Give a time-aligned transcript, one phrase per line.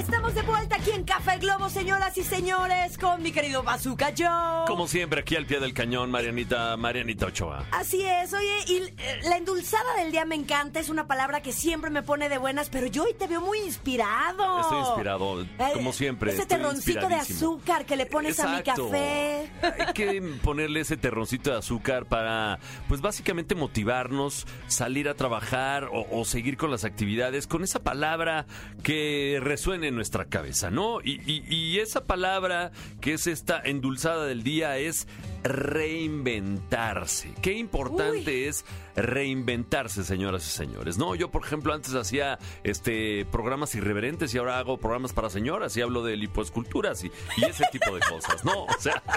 [0.00, 4.66] Estamos de vuelta aquí en Café Globo, señoras y señores, con mi querido Bazooka Joe.
[4.66, 7.66] Como siempre, aquí al pie del cañón, Marianita, Marianita Ochoa.
[7.70, 11.52] Así es, oye, y eh, la endulzada del día me encanta, es una palabra que
[11.52, 14.60] siempre me pone de buenas, pero yo hoy te veo muy inspirado.
[14.62, 16.32] Estoy inspirado, Eh, como siempre.
[16.32, 19.50] Ese terroncito de azúcar que le pones a mi café.
[19.62, 26.06] Hay que ponerle ese terroncito de azúcar para, pues básicamente motivarnos, salir a trabajar o,
[26.10, 28.46] o seguir con las actividades con esa palabra
[28.82, 31.02] que resuene en nuestra cabeza, ¿no?
[31.02, 35.06] Y, y- y esa palabra que es esta endulzada del día es
[35.42, 37.34] reinventarse.
[37.42, 38.64] Qué importante es
[38.96, 40.96] reinventarse, señoras y señores.
[40.96, 45.76] No, yo por ejemplo antes hacía este programas irreverentes y ahora hago programas para señoras
[45.76, 48.64] y hablo de lipoesculturas y, y ese tipo de cosas, ¿no?
[48.64, 49.02] O sea,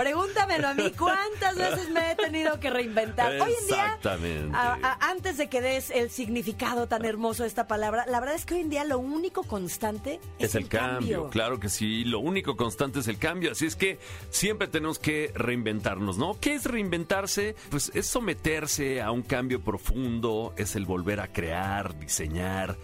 [0.00, 3.32] Pregúntamelo a mí, ¿cuántas veces me he tenido que reinventar?
[3.40, 4.56] Hoy en día, Exactamente.
[4.56, 8.34] a- a- antes de que des el significado tan hermoso de esta palabra, la verdad
[8.36, 12.04] es que hoy en día lo único constante es, Es el cambio, claro que sí.
[12.04, 13.52] Lo único constante es el cambio.
[13.52, 13.98] Así es que
[14.30, 16.38] siempre tenemos que reinventarnos, ¿no?
[16.40, 17.54] ¿Qué es reinventarse?
[17.70, 22.76] Pues es someterse a un cambio profundo, es el volver a crear, diseñar,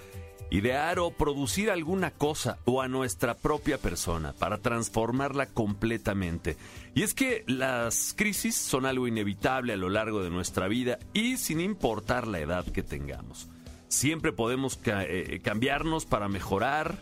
[0.50, 6.56] idear o producir alguna cosa o a nuestra propia persona para transformarla completamente.
[6.94, 11.36] Y es que las crisis son algo inevitable a lo largo de nuestra vida y
[11.36, 13.48] sin importar la edad que tengamos.
[13.88, 16.98] Siempre podemos eh, cambiarnos para mejorar,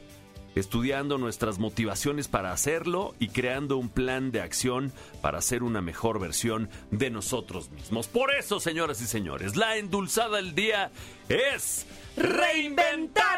[0.54, 6.20] estudiando nuestras motivaciones para hacerlo y creando un plan de acción para ser una mejor
[6.20, 8.06] versión de nosotros mismos.
[8.06, 10.90] Por eso, señoras y señores, la endulzada del día
[11.28, 11.86] es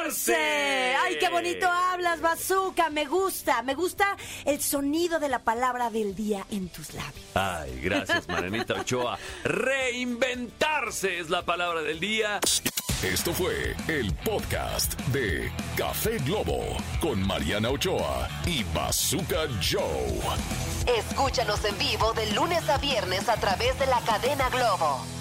[0.09, 2.91] Ay, qué bonito hablas, Bazooka.
[2.91, 7.25] Me gusta, me gusta el sonido de la palabra del día en tus labios.
[7.35, 9.19] Ay, gracias, Marianita Ochoa.
[9.45, 12.41] Reinventarse es la palabra del día.
[13.03, 16.65] Esto fue el podcast de Café Globo
[17.01, 20.21] con Mariana Ochoa y Bazooka Joe.
[20.97, 25.16] Escúchanos en vivo de lunes a viernes a través de la cadena Globo.